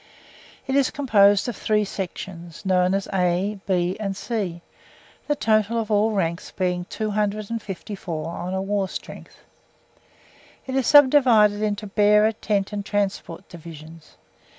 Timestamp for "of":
1.47-1.55, 5.79-5.91